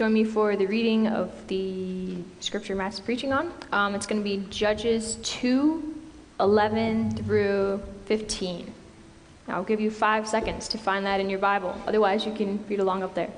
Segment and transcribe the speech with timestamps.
[0.00, 3.52] Join me for the reading of the scripture Matt's preaching on.
[3.72, 6.00] Um, it's going to be Judges 2
[6.38, 8.72] 11 through 15.
[9.48, 11.74] I'll give you five seconds to find that in your Bible.
[11.84, 13.32] Otherwise, you can read along up there.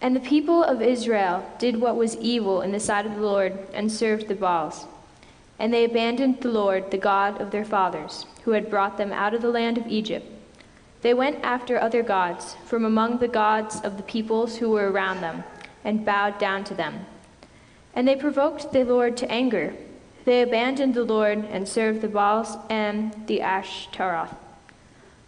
[0.00, 3.58] And the people of Israel did what was evil in the sight of the Lord
[3.74, 4.86] and served the Baals.
[5.58, 9.34] And they abandoned the Lord, the God of their fathers who had brought them out
[9.34, 10.26] of the land of Egypt.
[11.02, 15.20] They went after other gods from among the gods of the peoples who were around
[15.20, 15.44] them,
[15.84, 17.06] and bowed down to them.
[17.94, 19.74] And they provoked the Lord to anger.
[20.24, 24.34] They abandoned the Lord and served the Baals and the Ashtaroth.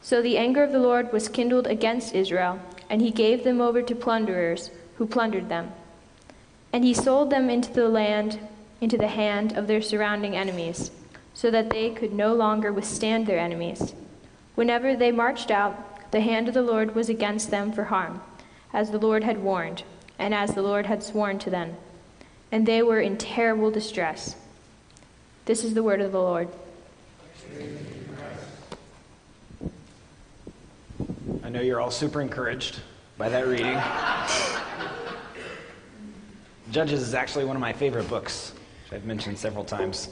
[0.00, 2.58] So the anger of the Lord was kindled against Israel,
[2.88, 5.72] and he gave them over to plunderers, who plundered them.
[6.72, 8.38] And he sold them into the land,
[8.80, 10.90] into the hand of their surrounding enemies
[11.34, 13.94] so that they could no longer withstand their enemies.
[14.54, 18.22] Whenever they marched out, the hand of the Lord was against them for harm,
[18.72, 19.82] as the Lord had warned,
[20.18, 21.76] and as the Lord had sworn to them.
[22.50, 24.36] And they were in terrible distress.
[25.44, 26.48] This is the word of the Lord.
[31.44, 32.80] I know you're all super encouraged
[33.18, 33.78] by that reading.
[36.72, 38.52] Judges is actually one of my favorite books,
[38.86, 40.10] which I've mentioned several times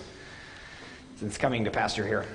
[1.17, 2.27] since coming to pastor here.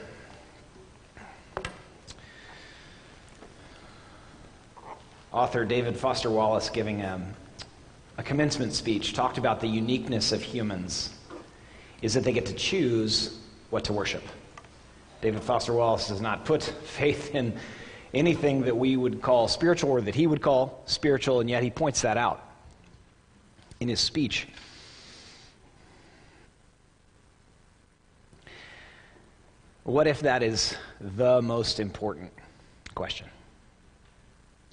[5.33, 7.21] Author David Foster Wallace, giving a,
[8.17, 11.13] a commencement speech, talked about the uniqueness of humans
[12.01, 13.37] is that they get to choose
[13.69, 14.23] what to worship.
[15.21, 17.53] David Foster Wallace does not put faith in
[18.13, 21.69] anything that we would call spiritual or that he would call spiritual, and yet he
[21.69, 22.41] points that out
[23.81, 24.47] in his speech.
[29.83, 32.31] What if that is the most important
[32.95, 33.27] question?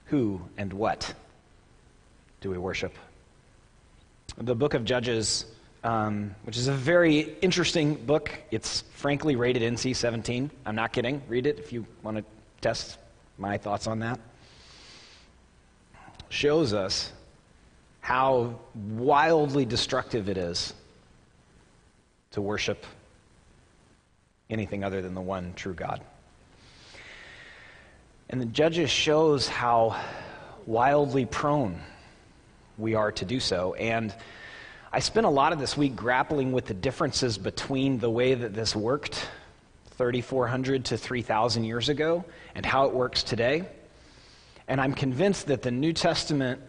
[0.06, 1.14] Who and what
[2.40, 2.94] do we worship?
[4.36, 5.46] The book of Judges,
[5.84, 10.50] um, which is a very interesting book, it's frankly rated NC 17.
[10.66, 11.22] I'm not kidding.
[11.28, 12.25] Read it if you want to
[12.60, 12.98] test
[13.38, 14.19] my thoughts on that.
[16.28, 17.12] Shows us
[18.00, 20.75] how wildly destructive it is
[22.32, 22.84] to worship
[24.48, 26.00] anything other than the one true God.
[28.28, 30.00] And the Judges shows how
[30.66, 31.80] wildly prone
[32.76, 33.74] we are to do so.
[33.74, 34.14] And
[34.92, 38.54] I spent a lot of this week grappling with the differences between the way that
[38.54, 39.28] this worked
[39.92, 42.24] 3,400 to 3,000 years ago
[42.54, 43.64] and how it works today.
[44.68, 46.60] And I'm convinced that the New Testament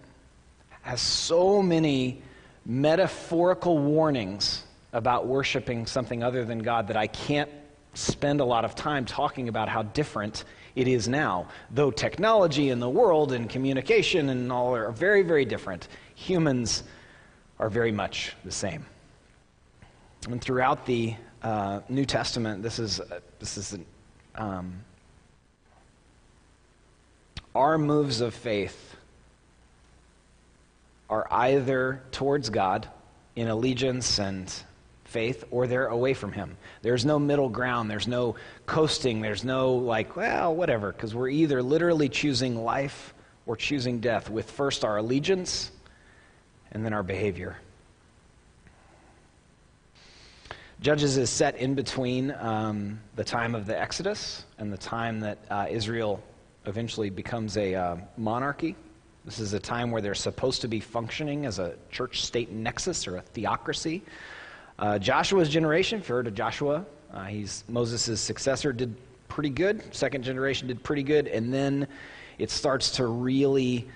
[0.81, 2.21] has so many
[2.65, 4.63] metaphorical warnings
[4.93, 7.49] about worshiping something other than God that I can't
[7.97, 10.43] spend a lot of time talking about how different
[10.75, 11.47] it is now.
[11.71, 16.83] Though technology and the world and communication and all are very, very different, humans
[17.59, 18.85] are very much the same.
[20.29, 23.79] And throughout the uh, New Testament, this is, uh, this is
[24.35, 24.83] um,
[27.55, 28.95] our moves of faith
[31.09, 32.87] are either towards God
[33.35, 34.53] in allegiance and
[35.07, 36.57] faith or they're away from him.
[36.81, 37.89] There's no middle ground.
[37.89, 38.35] There's no
[38.65, 39.21] coasting.
[39.21, 43.13] There's no, like, well, whatever, because we're either literally choosing life
[43.45, 45.71] or choosing death with first our allegiance
[46.71, 47.57] and then our behavior.
[50.81, 55.39] Judges is set in between um, the time of the Exodus and the time that
[55.49, 56.21] uh, Israel
[56.65, 58.75] eventually becomes a uh, monarchy.
[59.25, 63.07] This is a time where they're supposed to be functioning as a church state nexus
[63.07, 64.03] or a theocracy.
[64.79, 68.95] Uh, Joshua's generation, heard of Joshua, uh, he's Moses' successor, did
[69.27, 69.83] pretty good.
[69.93, 71.27] Second generation did pretty good.
[71.27, 71.87] And then
[72.37, 73.87] it starts to really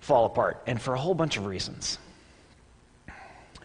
[0.00, 1.98] fall apart, and for a whole bunch of reasons.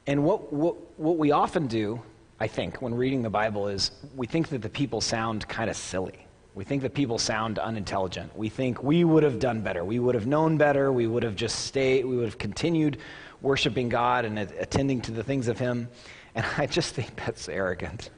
[0.06, 2.00] And what, what, what we often do,
[2.40, 5.76] I think, when reading the Bible is we think that the people sound kind of
[5.76, 6.27] silly.
[6.58, 8.36] We think that people sound unintelligent.
[8.36, 9.86] We think we would have done better.
[9.86, 10.92] We would have known better.
[10.92, 12.04] We would have just stayed.
[12.04, 12.98] We would have continued
[13.44, 15.88] worshiping God and attending to the things of Him.
[16.34, 18.10] And I just think that's arrogant.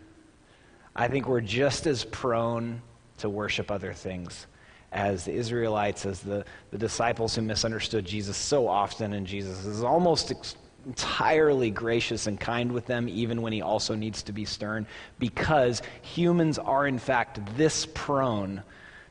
[0.95, 2.81] I think we're just as prone
[3.17, 4.47] to worship other things
[4.93, 9.83] as the Israelites, as the, the disciples who misunderstood Jesus so often, and Jesus is
[9.83, 10.55] almost ex-
[10.85, 14.85] entirely gracious and kind with them, even when he also needs to be stern,
[15.19, 18.63] because humans are, in fact, this prone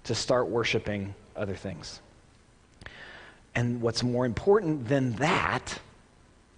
[0.05, 2.01] to start worshiping other things.
[3.55, 5.79] And what's more important than that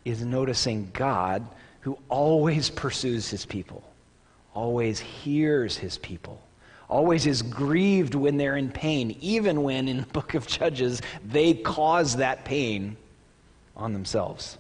[0.05, 1.47] is noticing God
[1.81, 3.83] who always pursues his people,
[4.55, 6.41] always hears his people,
[6.89, 11.55] always is grieved when they're in pain, even when in the book of Judges they
[11.55, 12.97] cause that pain
[13.77, 14.59] on themselves.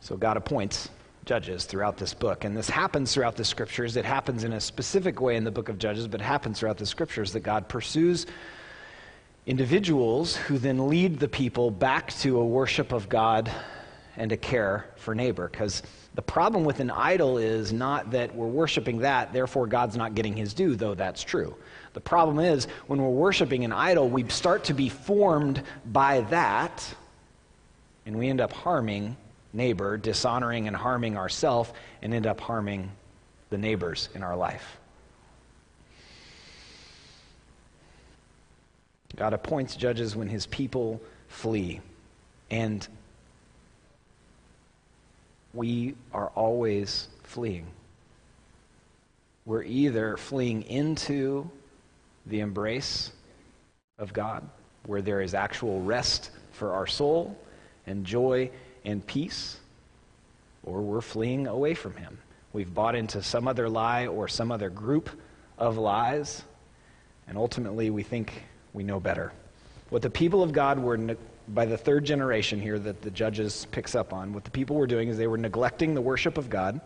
[0.00, 0.90] So God appoints
[1.24, 2.44] judges throughout this book.
[2.44, 3.96] And this happens throughout the scriptures.
[3.96, 6.78] It happens in a specific way in the book of Judges, but it happens throughout
[6.78, 8.26] the scriptures that God pursues
[9.46, 13.50] individuals who then lead the people back to a worship of God
[14.16, 15.48] and a care for neighbor.
[15.48, 15.82] Because
[16.14, 20.36] the problem with an idol is not that we're worshiping that, therefore God's not getting
[20.36, 21.54] his due, though that's true.
[21.92, 26.84] The problem is when we're worshiping an idol, we start to be formed by that,
[28.04, 29.16] and we end up harming
[29.52, 32.90] neighbor, dishonoring and harming ourselves, and end up harming
[33.50, 34.78] the neighbors in our life.
[39.16, 41.80] God appoints judges when his people flee.
[42.50, 42.86] And
[45.52, 47.66] we are always fleeing.
[49.46, 51.50] We're either fleeing into
[52.26, 53.12] the embrace
[53.98, 54.48] of God,
[54.86, 57.36] where there is actual rest for our soul
[57.86, 58.50] and joy
[58.84, 59.58] and peace,
[60.62, 62.18] or we're fleeing away from Him.
[62.52, 65.10] We've bought into some other lie or some other group
[65.58, 66.42] of lies,
[67.28, 69.32] and ultimately we think we know better.
[69.90, 71.16] What the people of God were, ne-
[71.48, 74.86] by the third generation here that the judges picks up on, what the people were
[74.86, 76.80] doing is they were neglecting the worship of God.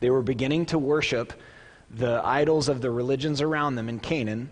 [0.00, 1.32] They were beginning to worship
[1.90, 4.50] the idols of the religions around them in Canaan.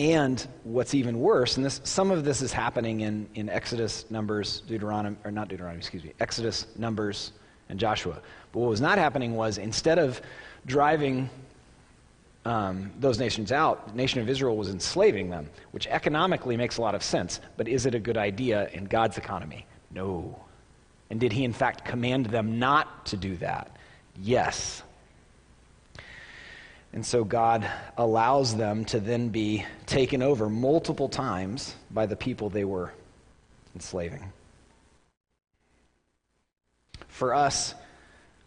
[0.00, 4.62] And what's even worse, and this, some of this is happening in, in Exodus, Numbers,
[4.62, 7.32] Deuteronomy, or not Deuteronomy, excuse me, Exodus, Numbers,
[7.68, 8.18] and Joshua.
[8.50, 10.22] But what was not happening was instead of
[10.64, 11.28] driving
[12.46, 16.80] um, those nations out, the nation of Israel was enslaving them, which economically makes a
[16.80, 17.42] lot of sense.
[17.58, 19.66] But is it a good idea in God's economy?
[19.90, 20.34] No.
[21.10, 23.76] And did he, in fact, command them not to do that?
[24.16, 24.82] Yes.
[26.92, 32.50] And so God allows them to then be taken over multiple times by the people
[32.50, 32.92] they were
[33.74, 34.32] enslaving.
[37.08, 37.74] For us,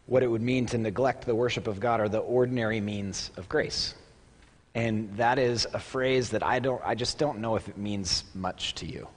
[0.07, 3.47] what it would mean to neglect the worship of God are the ordinary means of
[3.47, 3.95] grace.
[4.75, 8.23] And that is a phrase that I don't I just don't know if it means
[8.33, 9.07] much to you.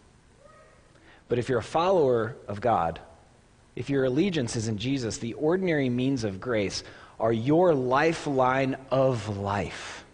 [1.28, 3.00] But if you're a follower of God,
[3.74, 6.84] if your allegiance is in Jesus, the ordinary means of grace
[7.18, 10.04] are your lifeline of life.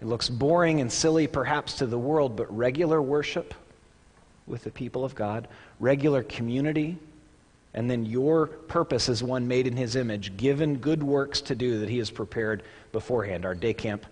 [0.00, 3.54] It looks boring and silly perhaps to the world, but regular worship
[4.46, 5.48] with the people of God,
[5.80, 6.98] regular community,
[7.74, 11.80] and then your purpose as one made in his image, given good works to do
[11.80, 13.44] that he has prepared beforehand.
[13.44, 14.06] Our day camp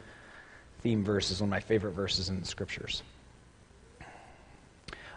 [0.80, 3.02] theme verse is one of my favorite verses in the scriptures.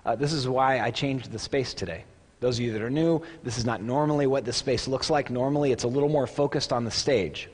[0.05, 2.05] Uh, this is why I changed the space today.
[2.39, 5.29] Those of you that are new, this is not normally what this space looks like.
[5.29, 7.49] Normally, it's a little more focused on the stage.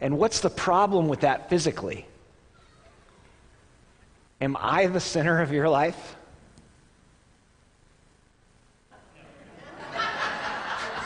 [0.00, 2.06] And what's the problem with that physically?
[4.40, 6.16] Am I the center of your life?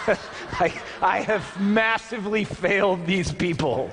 [0.52, 3.90] I, I have massively failed these people.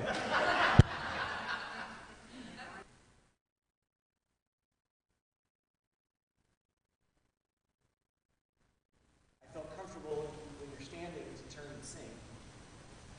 [9.40, 10.26] I felt comfortable
[10.58, 12.00] when you're standing to turn and sing.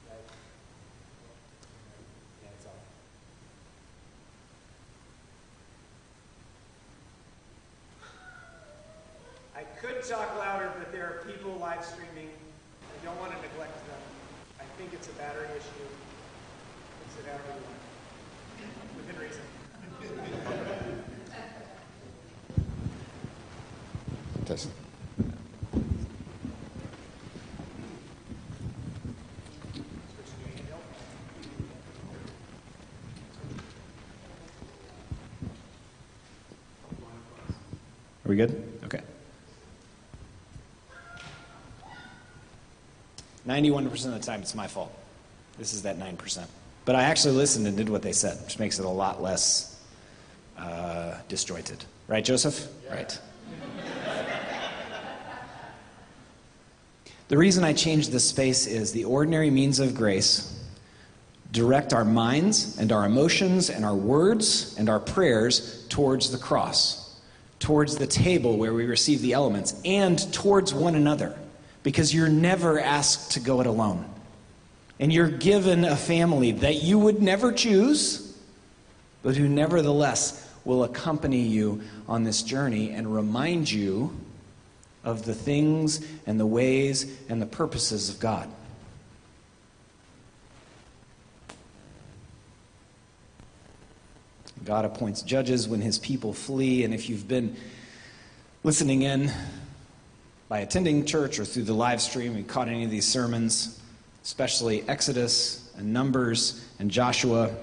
[0.09, 0.18] Right?
[2.44, 2.73] Yeah, it's off.
[9.56, 12.30] I could talk louder, but there are people live streaming.
[13.01, 13.99] I don't want to neglect them.
[14.59, 15.87] I think it's a battery issue.
[16.99, 17.79] Fix it however want.
[18.97, 19.41] Within reason.
[24.45, 24.69] Test.
[38.25, 38.69] Are we good?
[43.49, 44.94] 91% of the time, it's my fault.
[45.57, 46.45] This is that 9%.
[46.85, 49.81] But I actually listened and did what they said, which makes it a lot less
[50.57, 51.83] uh, disjointed.
[52.07, 52.68] Right, Joseph?
[52.89, 53.19] Right.
[57.29, 60.56] The reason I changed this space is the ordinary means of grace
[61.51, 67.19] direct our minds and our emotions and our words and our prayers towards the cross,
[67.59, 71.35] towards the table where we receive the elements, and towards one another.
[71.83, 74.06] Because you're never asked to go it alone.
[75.00, 78.38] And you're given a family that you would never choose,
[79.24, 84.14] but who nevertheless will accompany you on this journey and remind you
[85.04, 88.50] of the things and the ways and the purposes of God.
[94.66, 96.83] God appoints judges when his people flee.
[96.83, 97.56] And if you've been
[98.64, 99.31] listening in
[100.49, 103.79] by attending church or through the live stream and caught any of these sermons,
[104.23, 107.56] especially Exodus and Numbers and Joshua,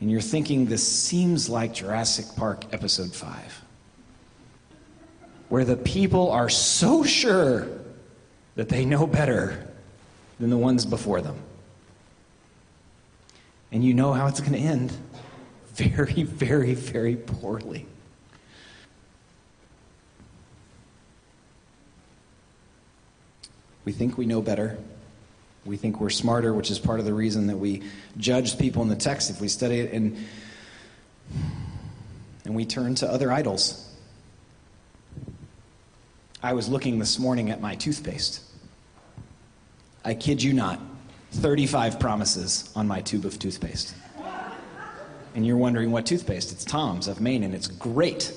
[0.00, 3.62] and you're thinking this seems like Jurassic Park episode 5,
[5.48, 7.66] where the people are so sure
[8.54, 9.68] that they know better
[10.38, 11.36] than the ones before them.
[13.72, 14.92] And you know how it's going to end
[15.74, 17.86] very, very, very poorly.
[23.84, 24.78] We think we know better.
[25.64, 27.82] We think we're smarter, which is part of the reason that we
[28.16, 30.16] judge people in the text if we study it and
[32.44, 33.90] and we turn to other idols.
[36.42, 38.42] I was looking this morning at my toothpaste.
[40.04, 40.78] I kid you not,
[41.32, 43.94] 35 promises on my tube of toothpaste.
[45.34, 46.52] And you're wondering what toothpaste?
[46.52, 48.32] It's Tom's of Maine, and it's great.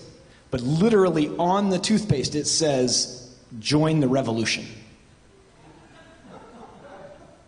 [0.50, 4.66] But literally on the toothpaste, it says, join the revolution.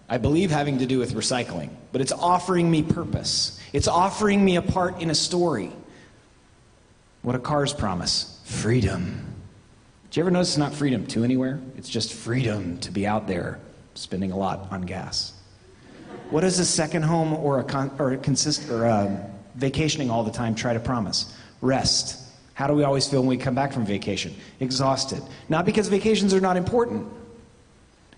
[0.10, 3.60] I believe having to do with recycling, but it's offering me purpose.
[3.74, 5.72] It's offering me a part in a story.
[7.22, 9.36] What a cars promise freedom.
[10.10, 11.60] Do you ever notice it's not freedom to anywhere?
[11.78, 13.60] It's just freedom to be out there
[13.94, 15.34] spending a lot on gas.
[16.32, 20.24] What does a second home or a, con- or a consist or a vacationing all
[20.24, 21.36] the time try to promise?
[21.62, 22.28] Rest.
[22.56, 24.34] How do we always feel when we come back from vacation?
[24.60, 25.22] Exhausted.
[25.50, 27.08] Not because vacations are not important,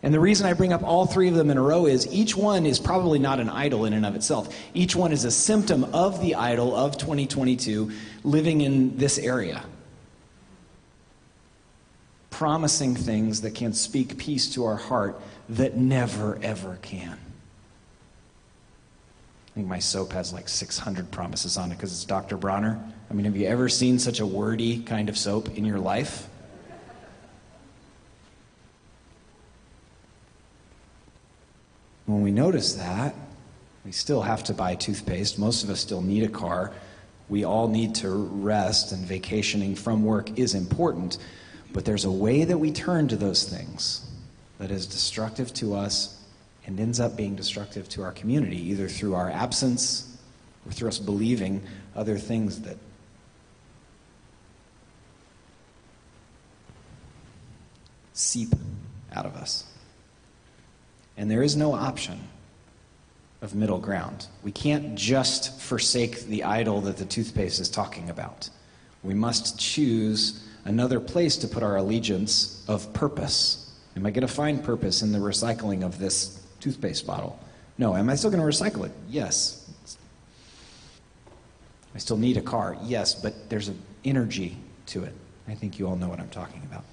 [0.04, 2.36] and the reason I bring up all three of them in a row is each
[2.36, 4.56] one is probably not an idol in and of itself.
[4.74, 7.92] Each one is a symptom of the idol of 2022
[8.24, 9.64] living in this area.
[12.32, 17.20] Promising things that can speak peace to our heart that never, ever can.
[19.52, 22.38] I think my soap has like 600 promises on it because it's Dr.
[22.38, 22.82] Bronner.
[23.12, 26.28] I mean, have you ever seen such a wordy kind of soap in your life?
[32.06, 33.16] When we notice that,
[33.86, 35.40] we still have to buy toothpaste.
[35.40, 36.72] Most of us still need a car.
[37.30, 41.18] We all need to rest, and vacationing from work is important.
[41.74, 44.06] But there's a way that we turn to those things
[44.60, 46.22] that is destructive to us
[46.66, 50.18] and ends up being destructive to our community, either through our absence
[50.66, 51.64] or through us believing
[51.96, 52.78] other things that
[58.14, 58.54] seep
[59.14, 59.71] out of us.
[61.22, 62.20] And there is no option
[63.44, 64.26] of middle ground.
[64.42, 68.50] We can't just forsake the idol that the toothpaste is talking about.
[69.04, 73.72] We must choose another place to put our allegiance of purpose.
[73.96, 77.40] Am I going to find purpose in the recycling of this toothpaste bottle?
[77.78, 77.96] No.
[77.96, 78.92] Am I still going to recycle it?
[79.08, 79.72] Yes.
[81.94, 82.78] I still need a car?
[82.82, 85.14] Yes, but there's an energy to it.
[85.48, 86.84] I think you all know what I'm talking about.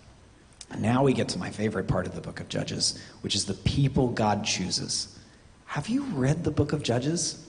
[0.76, 3.54] Now we get to my favorite part of the book of Judges, which is the
[3.54, 5.18] people God chooses.
[5.64, 7.44] Have you read the book of Judges?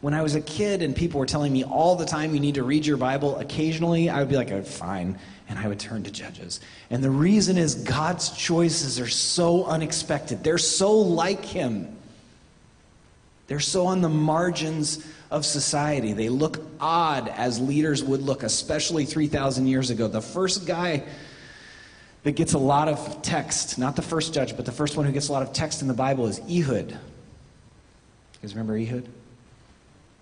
[0.00, 2.56] When I was a kid and people were telling me all the time you need
[2.56, 6.02] to read your Bible, occasionally I would be like, oh, fine, and I would turn
[6.04, 6.60] to Judges.
[6.90, 10.42] And the reason is God's choices are so unexpected.
[10.42, 11.96] They're so like Him.
[13.46, 16.12] They're so on the margins of society.
[16.14, 20.08] They look odd as leaders would look, especially 3,000 years ago.
[20.08, 21.04] The first guy
[22.22, 25.12] that gets a lot of text, not the first judge, but the first one who
[25.12, 26.90] gets a lot of text in the Bible is Ehud.
[26.90, 26.98] You
[28.40, 29.08] guys remember Ehud?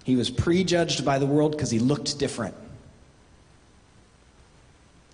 [0.05, 2.55] He was prejudged by the world because he looked different.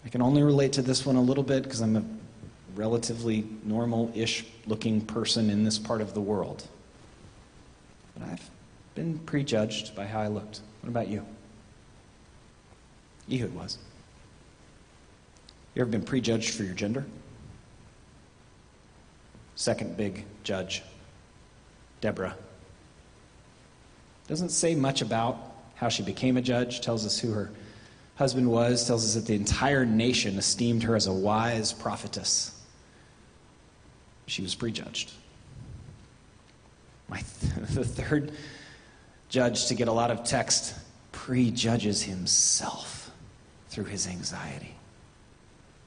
[0.04, 2.04] I can only relate to this one a little bit because I'm a
[2.76, 6.68] relatively normal ish looking person in this part of the world.
[8.16, 8.50] But I've
[8.94, 10.60] been prejudged by how I looked.
[10.82, 11.26] What about you?
[13.30, 13.78] Ehud was.
[15.76, 17.04] You ever been prejudged for your gender?
[19.56, 20.83] Second big judge,
[22.00, 22.35] Deborah.
[24.26, 25.37] Doesn't say much about
[25.75, 27.50] how she became a judge, tells us who her
[28.14, 32.59] husband was, tells us that the entire nation esteemed her as a wise prophetess.
[34.26, 35.12] She was prejudged.
[37.06, 38.33] My th- the third
[39.28, 40.75] judge to get a lot of text
[41.12, 43.11] prejudges himself
[43.68, 44.75] through his anxiety.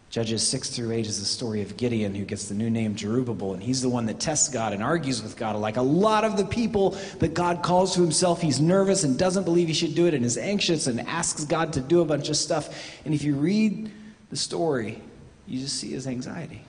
[0.09, 3.53] Judges 6 through 8 is the story of Gideon, who gets the new name Jerubbaal,
[3.53, 5.55] and he's the one that tests God and argues with God.
[5.57, 9.43] Like a lot of the people that God calls to himself, he's nervous and doesn't
[9.43, 12.29] believe he should do it and is anxious and asks God to do a bunch
[12.29, 12.97] of stuff.
[13.05, 13.91] And if you read
[14.31, 14.99] the story,
[15.45, 16.63] you just see his anxiety.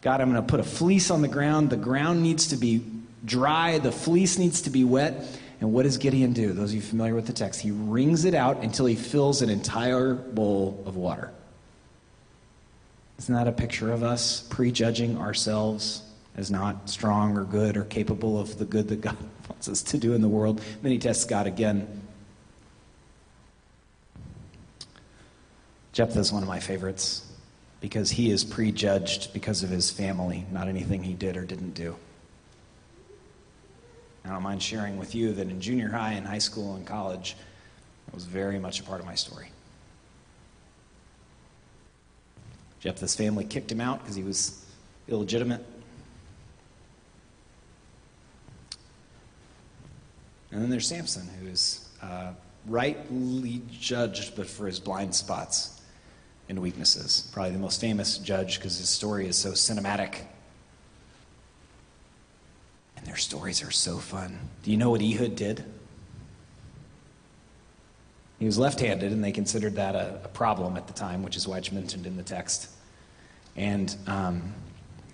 [0.00, 1.70] God, I'm going to put a fleece on the ground.
[1.70, 2.84] The ground needs to be
[3.24, 5.24] dry, the fleece needs to be wet,
[5.60, 6.52] And what does Gideon do?
[6.52, 9.50] Those of you familiar with the text, he wrings it out until he fills an
[9.50, 11.32] entire bowl of water.
[13.18, 16.02] Isn't that a picture of us prejudging ourselves
[16.36, 19.16] as not strong or good or capable of the good that God
[19.48, 20.60] wants us to do in the world?
[20.82, 22.02] Then he tests God again.
[25.92, 27.26] Jephthah is one of my favorites
[27.80, 31.96] because he is prejudged because of his family, not anything he did or didn't do.
[34.24, 37.36] I don't mind sharing with you that in junior high and high school and college,
[38.06, 39.50] that was very much a part of my story.
[42.80, 44.64] Jephthah's family kicked him out because he was
[45.08, 45.64] illegitimate.
[50.50, 52.32] And then there's Samson, who is uh,
[52.66, 55.80] rightly judged, but for his blind spots
[56.48, 57.28] and weaknesses.
[57.32, 60.20] Probably the most famous judge because his story is so cinematic
[62.96, 64.38] And their stories are so fun.
[64.62, 65.64] Do you know what Ehud did?
[68.38, 71.36] He was left handed, and they considered that a, a, problem at the time, which
[71.36, 72.68] is why it's mentioned in the text.
[73.56, 74.52] And um,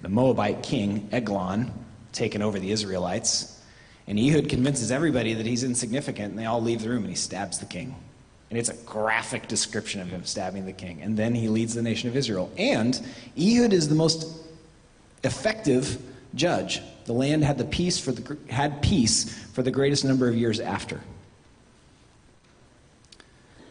[0.03, 1.71] the Moabite king, Eglon,
[2.13, 3.61] taken over the Israelites.
[4.09, 7.15] And Ehud convinces everybody that he's insignificant, and they all leave the room, and he
[7.15, 7.95] stabs the king.
[8.51, 11.01] And it's a graphic description of him stabbing the king.
[11.01, 12.51] And then he leads the nation of Israel.
[12.59, 13.01] And
[13.39, 14.27] Ehud is the most
[15.25, 16.03] effective
[16.35, 16.83] judge.
[17.05, 20.61] The land had, the peace for the, had peace for the greatest number of years
[20.61, 21.01] after.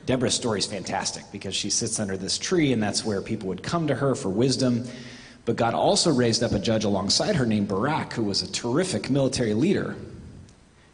[0.05, 3.63] Deborah's story is fantastic because she sits under this tree, and that's where people would
[3.63, 4.88] come to her for wisdom.
[5.46, 9.10] But God also raised up a judge alongside her named Barak, who was a terrific
[9.10, 9.96] military leader.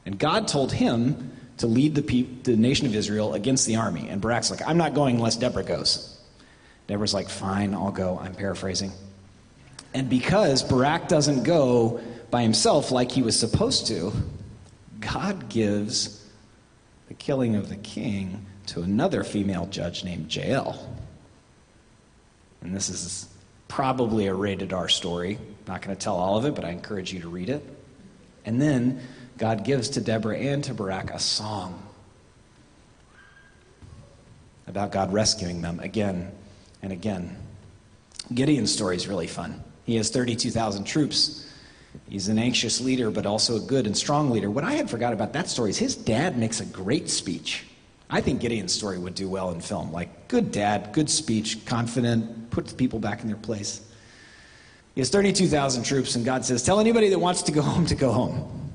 [0.06, 4.08] And God told him to lead the, pe- the nation of Israel against the army.
[4.10, 6.18] And Barak's like, I'm not going unless Deborah goes.
[6.88, 8.18] Deborah's like, fine, I'll go.
[8.22, 8.92] I'm paraphrasing.
[9.94, 12.00] And because Barak doesn't go
[12.30, 14.14] by himself like he was supposed to,
[15.00, 16.26] God gives
[17.08, 20.96] the killing of the king to another female judge named Jael.
[22.62, 23.28] And this is
[23.68, 25.40] probably a rated R story.
[25.68, 27.64] Not going to tell all of it, but I encourage you to read it.
[28.46, 29.02] And then
[29.38, 31.84] God gives to Deborah and to Barak a song
[34.68, 36.32] about God rescuing them again
[36.82, 37.38] and again.
[38.34, 39.64] Gideon's story is really fun.
[39.86, 41.50] He has 32,000 troops.
[42.10, 44.52] He's an anxious leader, but also a good and strong leader.
[44.52, 47.66] What I had forgot about that story is his dad makes a great speech.
[48.10, 49.92] I think Gideon's story would do well in film.
[49.92, 53.82] Like, good dad, good speech, confident, puts people back in their place.
[54.96, 57.96] He has 32,000 troops, and God says, Tell anybody that wants to go home to
[57.96, 58.72] go home.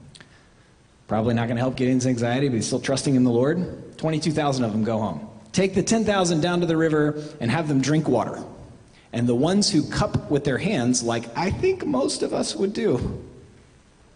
[1.08, 3.98] Probably not going to help Gideon's anxiety, but he's still trusting in the Lord.
[3.98, 5.28] 22,000 of them go home.
[5.52, 8.42] Take the 10,000 down to the river and have them drink water.
[9.12, 12.72] And the ones who cup with their hands, like I think most of us would
[12.72, 13.22] do,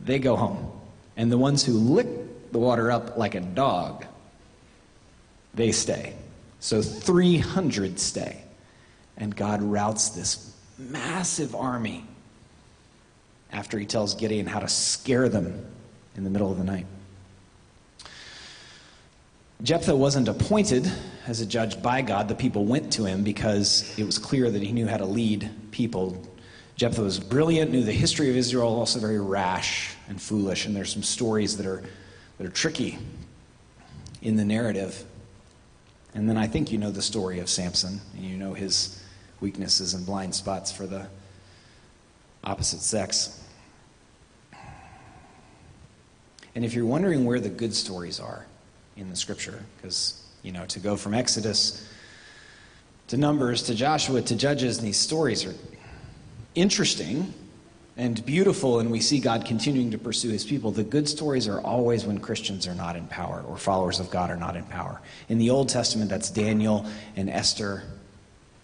[0.01, 0.73] they go home.
[1.17, 2.07] And the ones who lick
[2.53, 4.07] the water up like a dog,
[5.57, 6.15] they stay.
[6.61, 8.43] So 300 stay.
[9.17, 12.05] And God routes this massive army
[13.51, 15.65] after he tells Gideon how to scare them
[16.17, 16.87] in the middle of the night.
[19.63, 20.91] Jephthah wasn't appointed
[21.27, 22.29] as a judge by God.
[22.29, 25.51] The people went to him because it was clear that he knew how to lead
[25.71, 26.23] people.
[26.77, 30.67] Jephthah was brilliant, knew the history of Israel, also very rash and foolish.
[30.67, 31.83] And there's some stories that are,
[32.37, 32.99] that are tricky
[34.21, 35.07] in the narrative.
[36.17, 39.05] And then I think you know the story of Samson, and you know his
[39.41, 41.07] weaknesses and blind spots for the
[42.43, 43.45] opposite sex.
[46.55, 48.47] And if you're wondering where the good stories are,
[48.97, 51.87] in the scripture because, you know, to go from Exodus
[53.09, 55.55] to Numbers to Joshua to Judges, and these stories are
[56.55, 57.35] interesting
[57.99, 60.71] and beautiful, and we see God continuing to pursue his people.
[60.71, 64.31] The good stories are always when Christians are not in power or followers of God
[64.31, 65.01] are not in power.
[65.31, 66.85] In the Old Testament, that's Daniel
[67.17, 67.85] and Esther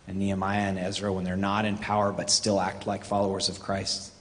[0.06, 3.58] and Nehemiah and Ezra when they're not in power but still act like followers of
[3.58, 4.12] Christ.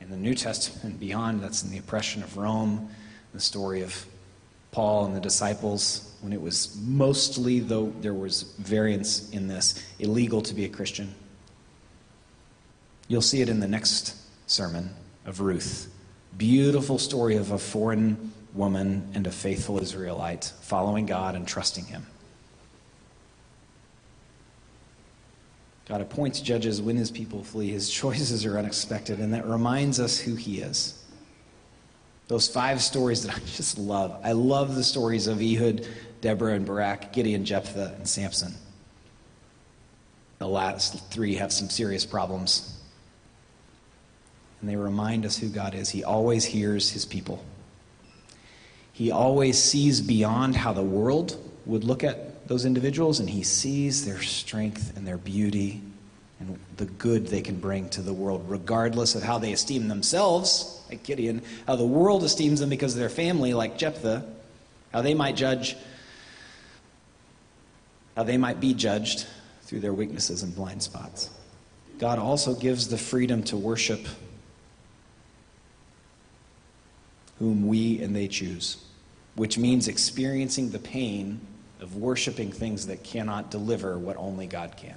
[0.00, 2.90] In the New Testament and beyond, that's in the oppression of Rome,
[3.32, 4.06] the story of
[4.72, 10.40] Paul and the disciples when it was mostly, though there was variance in this, illegal
[10.42, 11.14] to be a Christian.
[13.06, 14.90] You'll see it in the next sermon
[15.24, 15.92] of Ruth.
[16.36, 22.06] Beautiful story of a foreign woman and a faithful Israelite following God and trusting Him.
[25.88, 27.70] God appoints judges when His people flee.
[27.70, 31.02] His choices are unexpected, and that reminds us who He is.
[32.28, 34.18] Those five stories that I just love.
[34.24, 35.86] I love the stories of Ehud,
[36.20, 38.54] Deborah, and Barak, Gideon, Jephthah, and Samson.
[40.38, 42.81] The last three have some serious problems.
[44.62, 45.90] And they remind us who God is.
[45.90, 47.44] He always hears his people.
[48.92, 54.06] He always sees beyond how the world would look at those individuals, and he sees
[54.06, 55.82] their strength and their beauty
[56.38, 60.80] and the good they can bring to the world, regardless of how they esteem themselves,
[60.88, 64.24] like Gideon, how the world esteems them because of their family, like Jephthah,
[64.92, 65.76] how they might judge,
[68.16, 69.26] how they might be judged
[69.62, 71.30] through their weaknesses and blind spots.
[71.98, 74.06] God also gives the freedom to worship
[77.42, 78.76] whom we and they choose,
[79.34, 81.40] which means experiencing the pain
[81.80, 84.94] of worshiping things that cannot deliver what only God can.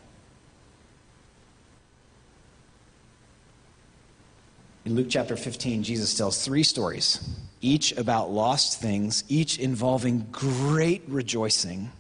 [4.86, 7.28] In Luke chapter 15, Jesus tells three stories,
[7.62, 11.92] each about lost things, each involving great rejoicing,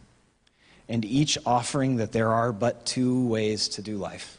[0.88, 4.38] and each offering that there are but two ways to do life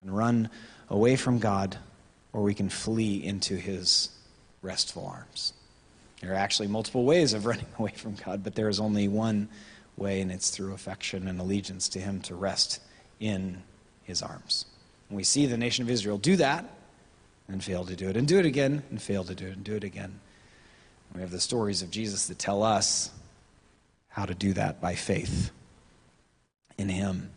[0.00, 0.48] and run
[0.88, 1.76] away from God,
[2.32, 4.10] or we can flee into his
[4.66, 5.52] restful arms.
[6.20, 9.48] There are actually multiple ways of running away from God, but there is only one
[9.96, 12.80] way, and it's through affection and allegiance to him to rest
[13.20, 13.62] in
[14.02, 14.66] his arms.
[15.08, 16.68] And we see the nation of Israel do that
[17.48, 19.64] and fail to do it, and do it again and fail to do it, and
[19.64, 20.20] do it again.
[21.14, 23.10] We have the stories of Jesus that tell us
[24.08, 25.50] how to do that by faith
[26.76, 27.30] in him.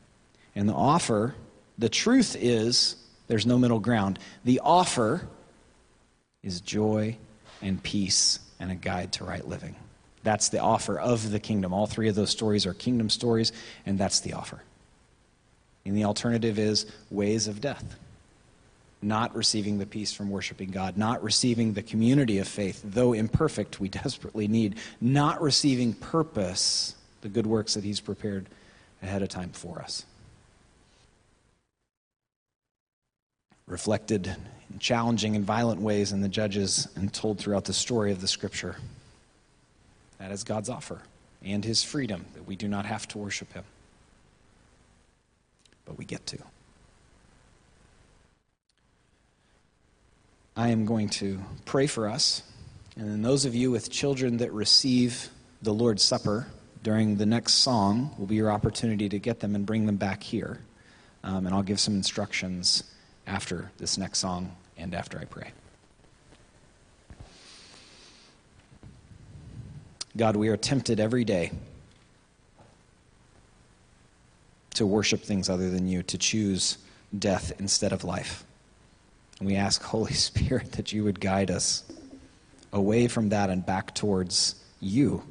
[0.56, 1.36] And the offer,
[1.78, 2.96] the truth is,
[3.28, 4.20] there's no middle ground.
[4.44, 5.28] The offer
[6.44, 7.18] is joy
[7.62, 9.76] and peace and a guide to right living.
[10.24, 11.74] That's the offer of the kingdom.
[11.74, 13.52] All three of those stories are kingdom stories,
[13.86, 14.62] and that's the offer.
[15.86, 17.98] And the alternative is ways of death.
[19.02, 23.80] Not receiving the peace from worshiping God, not receiving the community of faith, though imperfect,
[23.80, 28.48] we desperately need, not receiving purpose, the good works that He's prepared
[29.02, 30.06] ahead of time for us.
[33.70, 34.36] Reflected
[34.74, 38.28] in challenging and violent ways in the Judges and told throughout the story of the
[38.28, 38.76] Scripture.
[40.18, 41.02] That is God's offer
[41.46, 43.64] and His freedom that we do not have to worship Him,
[45.86, 46.40] but we get to.
[50.58, 52.44] I am going to pray for us,
[52.98, 55.30] and then those of you with children that receive
[55.62, 56.48] the Lord's Supper
[56.84, 60.24] during the next song will be your opportunity to get them and bring them back
[60.24, 60.60] here.
[61.24, 62.84] Um, and I'll give some instructions
[63.30, 65.52] after this next song and after I pray.
[70.18, 71.52] God, we are tempted every day
[74.74, 76.80] to worship things other than you, to choose
[77.18, 78.44] death instead of life.
[79.40, 81.84] And we ask, Holy Spirit, that you would guide us
[82.74, 85.24] away from that and back towards you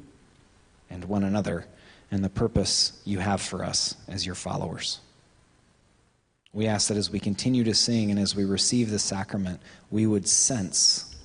[0.89, 1.65] and one another
[2.11, 4.99] and the purpose you have for us as your followers.
[6.53, 10.07] We ask that as we continue to sing and as we receive the sacrament, we
[10.07, 11.15] would sense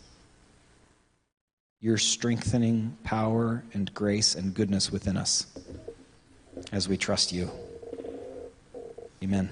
[1.81, 5.47] your strengthening power and grace and goodness within us
[6.73, 7.51] as we trust you.
[9.23, 9.49] Amen.